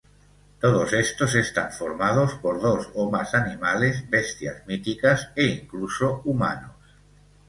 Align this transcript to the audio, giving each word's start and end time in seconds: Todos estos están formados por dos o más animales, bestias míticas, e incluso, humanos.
Todos 0.59 0.93
estos 0.93 1.35
están 1.35 1.71
formados 1.71 2.33
por 2.33 2.59
dos 2.59 2.89
o 2.95 3.11
más 3.11 3.35
animales, 3.35 4.09
bestias 4.09 4.65
míticas, 4.65 5.29
e 5.35 5.45
incluso, 5.45 6.23
humanos. 6.25 6.75